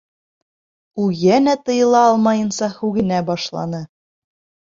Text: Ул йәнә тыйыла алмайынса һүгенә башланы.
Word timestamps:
Ул 1.01 1.11
йәнә 1.25 1.53
тыйыла 1.67 2.01
алмайынса 2.05 2.69
һүгенә 2.79 3.23
башланы. 3.27 3.83